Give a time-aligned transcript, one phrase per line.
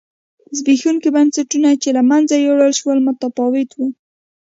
[0.57, 3.79] زبېښونکي بنسټونه چې له منځه یووړل شول متفاوت و.